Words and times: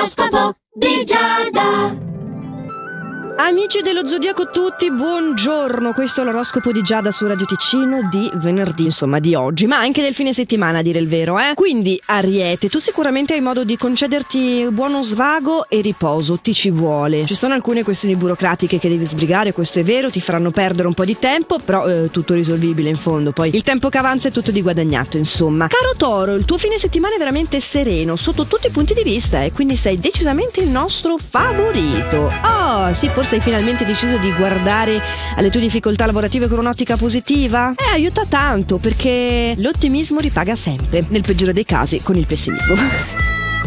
L'oroscopo 0.00 0.56
di 0.72 1.04
Giada. 1.04 2.09
Amici 3.42 3.80
dello 3.80 4.04
Zodiaco 4.04 4.50
tutti, 4.50 4.90
buongiorno. 4.92 5.94
Questo 5.94 6.20
è 6.20 6.24
l'oroscopo 6.24 6.72
di 6.72 6.82
Giada 6.82 7.10
su 7.10 7.26
Radio 7.26 7.46
Ticino 7.46 8.06
di 8.10 8.30
venerdì, 8.34 8.84
insomma 8.84 9.18
di 9.18 9.34
oggi, 9.34 9.66
ma 9.66 9.78
anche 9.78 10.02
del 10.02 10.12
fine 10.12 10.34
settimana 10.34 10.80
a 10.80 10.82
dire 10.82 10.98
il 10.98 11.08
vero, 11.08 11.38
eh. 11.38 11.54
Quindi, 11.54 11.98
Ariete, 12.04 12.68
tu 12.68 12.78
sicuramente 12.78 13.32
hai 13.32 13.40
modo 13.40 13.64
di 13.64 13.78
concederti 13.78 14.68
buono 14.70 15.02
svago 15.02 15.70
e 15.70 15.80
riposo, 15.80 16.36
ti 16.36 16.52
ci 16.52 16.70
vuole. 16.70 17.24
Ci 17.24 17.34
sono 17.34 17.54
alcune 17.54 17.82
questioni 17.82 18.14
burocratiche 18.14 18.78
che 18.78 18.90
devi 18.90 19.06
sbrigare, 19.06 19.54
questo 19.54 19.78
è 19.78 19.84
vero, 19.84 20.10
ti 20.10 20.20
faranno 20.20 20.50
perdere 20.50 20.86
un 20.86 20.94
po' 20.94 21.06
di 21.06 21.18
tempo, 21.18 21.58
però 21.58 21.86
eh, 21.86 22.10
tutto 22.10 22.34
risolvibile 22.34 22.90
in 22.90 22.96
fondo. 22.96 23.32
Poi 23.32 23.54
il 23.54 23.62
tempo 23.62 23.88
che 23.88 23.96
avanza 23.96 24.28
è 24.28 24.32
tutto 24.32 24.50
di 24.50 24.60
guadagnato, 24.60 25.16
insomma. 25.16 25.66
Caro 25.66 25.94
Toro, 25.96 26.34
il 26.34 26.44
tuo 26.44 26.58
fine 26.58 26.76
settimana 26.76 27.14
è 27.14 27.18
veramente 27.18 27.58
sereno 27.60 28.16
sotto 28.16 28.44
tutti 28.44 28.66
i 28.66 28.70
punti 28.70 28.92
di 28.92 29.02
vista 29.02 29.42
e 29.42 29.50
quindi 29.50 29.76
sei 29.76 29.98
decisamente 29.98 30.60
il 30.60 30.68
nostro 30.68 31.16
favorito. 31.16 32.30
Oh, 32.42 32.92
sì, 32.92 33.08
forse 33.08 33.28
hai 33.34 33.40
finalmente 33.40 33.84
deciso 33.84 34.16
di 34.16 34.32
guardare 34.32 35.00
alle 35.36 35.50
tue 35.50 35.60
difficoltà 35.60 36.06
lavorative 36.06 36.48
con 36.48 36.58
un'ottica 36.58 36.96
positiva? 36.96 37.74
Eh, 37.76 37.92
aiuta 37.92 38.24
tanto 38.28 38.78
perché 38.78 39.54
l'ottimismo 39.56 40.20
ripaga 40.20 40.54
sempre, 40.54 41.04
nel 41.08 41.22
peggiore 41.22 41.52
dei 41.52 41.64
casi 41.64 42.00
con 42.02 42.16
il 42.16 42.26
pessimismo. 42.26 43.18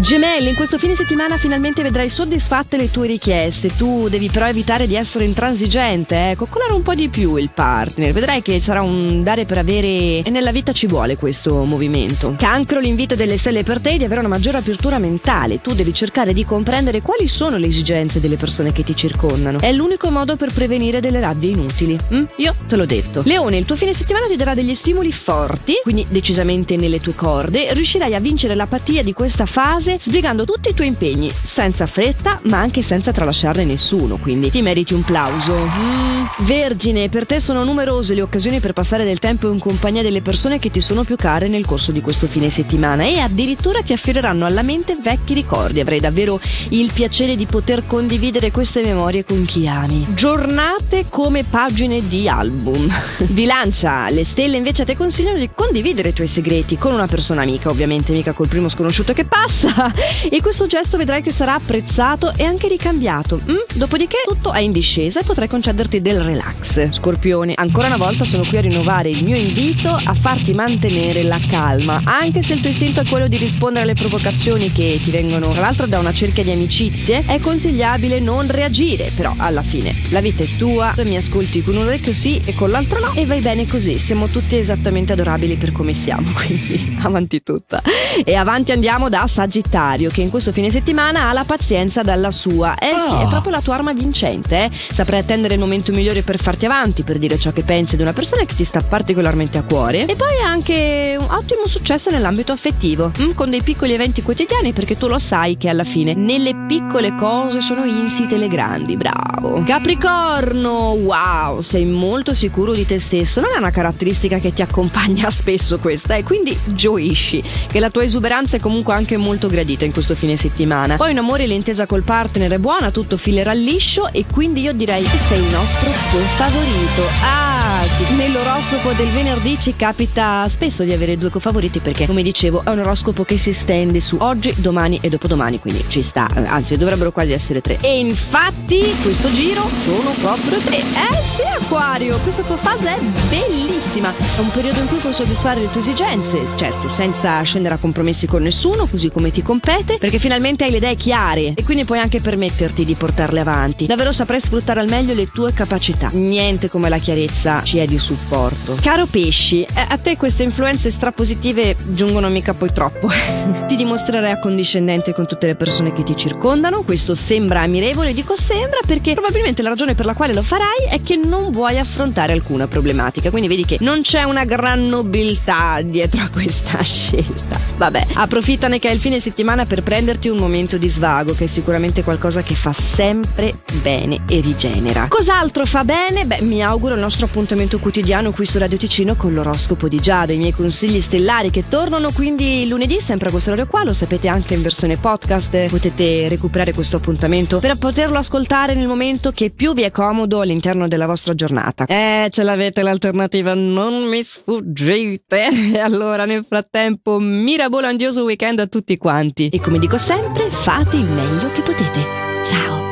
Gemelli, 0.00 0.48
in 0.48 0.54
questo 0.54 0.78
fine 0.78 0.94
settimana 0.94 1.36
finalmente 1.36 1.82
vedrai 1.82 2.08
soddisfatte 2.08 2.78
le 2.78 2.90
tue 2.90 3.06
richieste. 3.06 3.76
Tu 3.76 4.08
devi 4.08 4.30
però 4.30 4.46
evitare 4.46 4.86
di 4.86 4.96
essere 4.96 5.24
intransigente, 5.24 6.30
eh. 6.30 6.36
coccolare 6.36 6.72
un 6.72 6.80
po' 6.80 6.94
di 6.94 7.10
più 7.10 7.36
il 7.36 7.50
partner. 7.52 8.10
Vedrai 8.14 8.40
che 8.40 8.62
sarà 8.62 8.80
un 8.80 9.22
dare 9.22 9.44
per 9.44 9.58
avere 9.58 10.22
e 10.22 10.30
nella 10.30 10.52
vita 10.52 10.72
ci 10.72 10.86
vuole 10.86 11.16
questo 11.16 11.64
movimento. 11.64 12.34
Cancro, 12.38 12.80
l'invito 12.80 13.14
delle 13.14 13.36
stelle 13.36 13.62
per 13.62 13.78
te 13.80 13.90
è 13.90 13.96
di 13.98 14.04
avere 14.04 14.20
una 14.20 14.30
maggiore 14.30 14.56
apertura 14.56 14.98
mentale. 14.98 15.60
Tu 15.60 15.74
devi 15.74 15.92
cercare 15.92 16.32
di 16.32 16.46
comprendere 16.46 17.02
quali 17.02 17.28
sono 17.28 17.58
le 17.58 17.66
esigenze 17.66 18.20
delle 18.20 18.36
persone 18.36 18.72
che 18.72 18.82
ti 18.82 18.96
circondano. 18.96 19.60
È 19.60 19.70
l'unico 19.70 20.10
modo 20.10 20.34
per 20.34 20.50
prevenire 20.50 21.00
delle 21.00 21.20
rabbie 21.20 21.50
inutili. 21.50 21.98
Mm? 22.14 22.24
Io 22.36 22.54
te 22.66 22.76
l'ho 22.76 22.86
detto. 22.86 23.20
Leone, 23.26 23.58
il 23.58 23.66
tuo 23.66 23.76
fine 23.76 23.92
settimana 23.92 24.26
ti 24.26 24.36
darà 24.36 24.54
degli 24.54 24.72
stimoli 24.72 25.12
forti, 25.12 25.74
quindi 25.82 26.06
decisamente 26.08 26.76
nelle 26.76 27.02
tue 27.02 27.14
corde. 27.14 27.74
Riuscirai 27.74 28.14
a 28.14 28.18
vincere 28.20 28.54
l'apatia 28.54 29.02
di 29.02 29.12
questa 29.12 29.44
fase 29.44 29.88
fase 29.90 29.98
sbrigando 29.98 30.44
tutti 30.44 30.68
i 30.68 30.74
tuoi 30.74 30.88
impegni, 30.88 31.30
senza 31.30 31.86
fretta 31.86 32.40
ma 32.44 32.58
anche 32.58 32.82
senza 32.82 33.12
tralasciarne 33.12 33.64
nessuno, 33.64 34.18
quindi 34.18 34.50
ti 34.50 34.62
meriti 34.62 34.94
un 34.94 35.02
plauso. 35.02 35.54
Mm. 35.54 36.24
Vergine, 36.38 37.08
per 37.08 37.26
te 37.26 37.40
sono 37.40 37.64
numerose 37.64 38.14
le 38.14 38.22
occasioni 38.22 38.60
per 38.60 38.72
passare 38.72 39.04
del 39.04 39.18
tempo 39.18 39.50
in 39.50 39.58
compagnia 39.58 40.02
delle 40.02 40.22
persone 40.22 40.58
che 40.58 40.70
ti 40.70 40.80
sono 40.80 41.04
più 41.04 41.16
care 41.16 41.48
nel 41.48 41.66
corso 41.66 41.92
di 41.92 42.00
questo 42.00 42.26
fine 42.26 42.50
settimana 42.50 43.04
e 43.04 43.18
addirittura 43.18 43.82
ti 43.82 43.92
affireranno 43.92 44.44
alla 44.44 44.62
mente 44.62 44.96
vecchi 45.00 45.34
ricordi. 45.34 45.80
Avrai 45.80 46.00
davvero 46.00 46.40
il 46.70 46.90
piacere 46.92 47.36
di 47.36 47.46
poter 47.46 47.86
condividere 47.86 48.50
queste 48.50 48.82
memorie 48.82 49.24
con 49.24 49.44
chi 49.44 49.66
ami. 49.66 50.06
Giornate 50.14 51.06
come 51.08 51.44
pagine 51.44 52.06
di 52.06 52.28
album. 52.28 52.88
Bilancia, 53.28 54.08
le 54.10 54.24
stelle 54.24 54.56
invece 54.56 54.84
te 54.84 54.96
consigliano 54.96 55.38
di 55.38 55.50
condividere 55.54 56.10
i 56.10 56.12
tuoi 56.12 56.28
segreti 56.28 56.76
con 56.76 56.92
una 56.92 57.06
persona 57.06 57.42
amica, 57.42 57.70
ovviamente 57.70 58.12
mica 58.12 58.32
col 58.32 58.48
primo 58.48 58.68
sconosciuto 58.68 59.12
che 59.12 59.24
passa 59.24 59.69
e 60.30 60.40
questo 60.40 60.66
gesto 60.66 60.96
vedrai 60.96 61.22
che 61.22 61.30
sarà 61.30 61.54
apprezzato 61.54 62.32
e 62.36 62.44
anche 62.44 62.68
ricambiato. 62.68 63.40
Mm? 63.50 63.56
Dopodiché 63.74 64.18
tutto 64.26 64.52
è 64.52 64.60
in 64.60 64.72
discesa 64.72 65.20
e 65.20 65.24
potrai 65.24 65.48
concederti 65.48 66.00
del 66.00 66.20
relax. 66.20 66.90
Scorpione, 66.90 67.54
ancora 67.56 67.86
una 67.86 67.96
volta 67.96 68.24
sono 68.24 68.44
qui 68.46 68.58
a 68.58 68.60
rinnovare 68.60 69.10
il 69.10 69.24
mio 69.24 69.36
invito 69.36 69.88
a 69.88 70.14
farti 70.14 70.52
mantenere 70.52 71.22
la 71.22 71.38
calma, 71.48 72.00
anche 72.04 72.42
se 72.42 72.54
il 72.54 72.60
tuo 72.60 72.70
istinto 72.70 73.00
è 73.00 73.04
quello 73.04 73.28
di 73.28 73.36
rispondere 73.36 73.84
alle 73.84 73.94
provocazioni 73.94 74.70
che 74.72 75.00
ti 75.02 75.10
vengono 75.10 75.50
tra 75.50 75.62
l'altro 75.62 75.86
da 75.86 75.98
una 75.98 76.12
cerchia 76.12 76.42
di 76.42 76.50
amicizie, 76.50 77.24
è 77.26 77.38
consigliabile 77.38 78.20
non 78.20 78.46
reagire, 78.50 79.10
però 79.14 79.34
alla 79.36 79.62
fine 79.62 79.94
la 80.10 80.20
vita 80.20 80.42
è 80.42 80.46
tua, 80.58 80.92
tu 80.94 81.02
mi 81.02 81.16
ascolti 81.16 81.62
con 81.62 81.76
un 81.76 81.86
orecchio 81.86 82.12
sì 82.12 82.40
e 82.44 82.54
con 82.54 82.70
l'altro 82.70 83.00
no 83.00 83.12
e 83.14 83.24
vai 83.26 83.40
bene 83.40 83.66
così, 83.66 83.98
siamo 83.98 84.28
tutti 84.28 84.56
esattamente 84.56 85.12
adorabili 85.12 85.56
per 85.56 85.72
come 85.72 85.94
siamo, 85.94 86.30
quindi 86.34 86.96
avanti 87.00 87.42
tutta. 87.42 87.82
E 88.24 88.34
avanti 88.34 88.72
andiamo 88.72 89.08
da 89.08 89.26
Sagittario 89.26 89.59
Sagittario 89.60 90.10
che 90.10 90.22
in 90.22 90.30
questo 90.30 90.52
fine 90.52 90.70
settimana 90.70 91.28
ha 91.28 91.32
la 91.34 91.44
pazienza 91.44 92.00
dalla 92.00 92.30
sua. 92.30 92.78
Eh 92.78 92.98
sì, 92.98 93.12
è 93.12 93.24
ah. 93.24 93.26
proprio 93.26 93.52
la 93.52 93.60
tua 93.60 93.74
arma 93.74 93.92
vincente, 93.92 94.64
eh? 94.64 94.70
Saprai 94.72 95.20
attendere 95.20 95.54
il 95.54 95.60
momento 95.60 95.92
migliore 95.92 96.22
per 96.22 96.40
farti 96.40 96.64
avanti, 96.64 97.02
per 97.02 97.18
dire 97.18 97.38
ciò 97.38 97.52
che 97.52 97.62
pensi 97.62 97.96
di 97.96 98.02
una 98.02 98.14
persona 98.14 98.44
che 98.46 98.54
ti 98.54 98.64
sta 98.64 98.80
particolarmente 98.80 99.58
a 99.58 99.62
cuore. 99.62 100.06
E 100.06 100.16
poi 100.16 100.38
anche 100.42 101.14
un 101.18 101.26
ottimo 101.28 101.66
successo 101.66 102.10
nell'ambito 102.10 102.52
affettivo, 102.52 103.12
hm? 103.14 103.32
con 103.34 103.50
dei 103.50 103.60
piccoli 103.60 103.92
eventi 103.92 104.22
quotidiani 104.22 104.72
perché 104.72 104.96
tu 104.96 105.08
lo 105.08 105.18
sai 105.18 105.58
che 105.58 105.68
alla 105.68 105.84
fine 105.84 106.14
nelle 106.14 106.54
piccole 106.66 107.14
cose 107.16 107.60
sono 107.60 107.84
insite 107.84 108.38
le 108.38 108.48
grandi. 108.48 108.96
Bravo. 108.96 109.62
Capricorno, 109.66 110.92
wow, 110.92 111.60
sei 111.60 111.84
molto 111.84 112.32
sicuro 112.32 112.72
di 112.72 112.86
te 112.86 112.98
stesso. 112.98 113.42
Non 113.42 113.50
è 113.54 113.58
una 113.58 113.70
caratteristica 113.70 114.38
che 114.38 114.54
ti 114.54 114.62
accompagna 114.62 115.28
spesso 115.30 115.78
questa, 115.78 116.14
e 116.14 116.20
eh? 116.20 116.22
quindi 116.22 116.58
gioisci 116.64 117.42
che 117.66 117.78
la 117.78 117.90
tua 117.90 118.04
esuberanza 118.04 118.56
è 118.56 118.60
comunque 118.60 118.94
anche 118.94 119.18
molto 119.18 119.48
gradita 119.50 119.84
in 119.84 119.92
questo 119.92 120.14
fine 120.14 120.36
settimana. 120.36 120.96
Poi 120.96 121.10
un 121.10 121.18
amore 121.18 121.46
l'intesa 121.46 121.86
col 121.86 122.02
partner 122.02 122.52
è 122.52 122.58
buona, 122.58 122.90
tutto 122.90 123.16
filerà 123.16 123.52
liscio 123.52 124.08
e 124.12 124.24
quindi 124.30 124.62
io 124.62 124.72
direi 124.72 125.02
che 125.02 125.18
sei 125.18 125.40
il 125.40 125.52
nostro 125.52 125.90
tuo 126.10 126.20
favorito. 126.36 127.02
Ah, 127.22 127.84
sì, 127.86 128.14
nell'oroscopo 128.14 128.92
del 128.92 129.08
venerdì 129.08 129.58
ci 129.58 129.74
capita 129.76 130.46
spesso 130.48 130.84
di 130.84 130.92
avere 130.92 131.18
due 131.18 131.30
cofavoriti 131.30 131.80
perché, 131.80 132.06
come 132.06 132.22
dicevo, 132.22 132.62
è 132.64 132.70
un 132.70 132.78
oroscopo 132.78 133.24
che 133.24 133.36
si 133.36 133.52
stende 133.52 134.00
su 134.00 134.16
oggi, 134.20 134.54
domani 134.56 134.98
e 135.02 135.08
dopodomani, 135.08 135.58
quindi 135.58 135.84
ci 135.88 136.02
sta, 136.02 136.28
anzi 136.46 136.76
dovrebbero 136.76 137.10
quasi 137.12 137.32
essere 137.32 137.60
tre. 137.60 137.78
E 137.80 137.98
infatti 137.98 138.94
questo 139.02 139.30
giro 139.32 139.68
sono 139.68 140.12
proprio 140.20 140.58
tre. 140.60 140.78
Eh 140.78 141.22
sì, 141.24 141.42
Acquario, 141.60 142.18
questa 142.18 142.42
tua 142.42 142.56
fase 142.56 142.96
è 142.96 143.00
bellissima. 143.28 144.12
È 144.14 144.40
un 144.40 144.50
periodo 144.50 144.80
in 144.80 144.86
cui 144.86 144.98
puoi 144.98 145.12
soddisfare 145.12 145.60
le 145.60 145.70
tue 145.70 145.80
esigenze, 145.80 146.40
certo, 146.56 146.88
senza 146.88 147.40
scendere 147.42 147.74
a 147.74 147.78
compromessi 147.78 148.26
con 148.26 148.42
nessuno, 148.42 148.86
così 148.86 149.10
come 149.10 149.30
ti 149.30 149.39
ti 149.40 149.42
compete 149.42 149.96
perché 149.98 150.18
finalmente 150.18 150.64
hai 150.64 150.70
le 150.70 150.76
idee 150.76 150.94
chiare 150.94 151.54
e 151.56 151.64
quindi 151.64 151.84
puoi 151.84 151.98
anche 151.98 152.20
permetterti 152.20 152.84
di 152.84 152.94
portarle 152.94 153.40
avanti. 153.40 153.86
Davvero 153.86 154.12
saprai 154.12 154.40
sfruttare 154.40 154.80
al 154.80 154.88
meglio 154.88 155.14
le 155.14 155.30
tue 155.32 155.52
capacità. 155.52 156.10
Niente 156.12 156.68
come 156.68 156.88
la 156.88 156.98
chiarezza 156.98 157.62
ci 157.62 157.78
è 157.78 157.86
di 157.86 157.98
supporto. 157.98 158.76
Caro 158.80 159.06
pesci, 159.06 159.62
eh, 159.62 159.86
a 159.88 159.96
te 159.96 160.16
queste 160.16 160.42
influenze 160.42 160.90
strapositive 160.90 161.74
giungono 161.88 162.28
mica 162.28 162.54
poi 162.54 162.72
troppo. 162.72 163.08
ti 163.66 163.76
dimostrerai 163.76 164.30
accondiscendente 164.30 165.14
con 165.14 165.26
tutte 165.26 165.46
le 165.46 165.54
persone 165.54 165.92
che 165.92 166.02
ti 166.02 166.16
circondano. 166.16 166.82
Questo 166.82 167.14
sembra 167.14 167.62
ammirevole, 167.62 168.12
dico 168.12 168.36
sembra 168.36 168.80
perché 168.86 169.14
probabilmente 169.14 169.62
la 169.62 169.70
ragione 169.70 169.94
per 169.94 170.04
la 170.04 170.14
quale 170.14 170.34
lo 170.34 170.42
farai 170.42 170.88
è 170.90 171.02
che 171.02 171.16
non 171.16 171.50
vuoi 171.50 171.78
affrontare 171.78 172.32
alcuna 172.32 172.66
problematica. 172.68 173.30
Quindi 173.30 173.48
vedi 173.48 173.64
che 173.64 173.78
non 173.80 174.02
c'è 174.02 174.22
una 174.22 174.44
gran 174.44 174.86
nobiltà 174.88 175.80
dietro 175.82 176.22
a 176.22 176.28
questa 176.28 176.82
scelta. 176.84 177.58
Vabbè, 177.76 178.06
approfittane 178.14 178.78
che 178.78 178.90
il 178.90 178.98
fine 178.98 179.18
settimana 179.18 179.28
settimana 179.30 179.64
per 179.64 179.84
prenderti 179.84 180.28
un 180.28 180.38
momento 180.38 180.76
di 180.76 180.88
svago, 180.88 181.34
che 181.34 181.44
è 181.44 181.46
sicuramente 181.46 182.02
qualcosa 182.02 182.42
che 182.42 182.54
fa 182.54 182.72
sempre 182.72 183.54
bene 183.80 184.24
e 184.28 184.40
rigenera. 184.40 185.06
Cos'altro 185.08 185.64
fa 185.64 185.84
bene? 185.84 186.26
Beh, 186.26 186.42
mi 186.42 186.62
auguro 186.62 186.94
il 186.94 187.00
nostro 187.00 187.26
appuntamento 187.26 187.78
quotidiano 187.78 188.32
qui 188.32 188.44
su 188.44 188.58
Radio 188.58 188.76
Ticino 188.76 189.14
con 189.14 189.32
l'oroscopo 189.32 189.88
di 189.88 190.00
Giada, 190.00 190.32
i 190.32 190.38
miei 190.38 190.52
consigli 190.52 191.00
stellari 191.00 191.50
che 191.50 191.68
tornano 191.68 192.10
quindi 192.12 192.66
lunedì, 192.66 193.00
sempre 193.00 193.28
a 193.28 193.30
questo 193.30 193.50
orario 193.50 193.70
qua, 193.70 193.84
lo 193.84 193.92
sapete 193.92 194.26
anche 194.26 194.54
in 194.54 194.62
versione 194.62 194.96
podcast, 194.96 195.68
potete 195.68 196.28
recuperare 196.28 196.72
questo 196.72 196.96
appuntamento 196.96 197.60
per 197.60 197.76
poterlo 197.78 198.18
ascoltare 198.18 198.74
nel 198.74 198.88
momento 198.88 199.30
che 199.30 199.50
più 199.50 199.74
vi 199.74 199.82
è 199.82 199.92
comodo 199.92 200.40
all'interno 200.40 200.88
della 200.88 201.06
vostra 201.06 201.34
giornata. 201.34 201.86
Eh, 201.86 202.26
ce 202.30 202.42
l'avete 202.42 202.82
l'alternativa, 202.82 203.54
non 203.54 204.08
mi 204.08 204.22
sfuggite. 204.24 205.48
E 205.72 205.78
allora 205.78 206.24
nel 206.24 206.44
frattempo, 206.46 207.18
mirabolandioso 207.20 208.24
weekend 208.24 208.58
a 208.58 208.66
tutti 208.66 208.96
quanti 208.96 209.18
avanti. 209.20 209.48
E 209.48 209.60
come 209.60 209.78
dico 209.78 209.98
sempre, 209.98 210.50
fate 210.50 210.96
il 210.96 211.06
meglio 211.06 211.50
che 211.52 211.60
potete. 211.60 212.00
Ciao! 212.44 212.89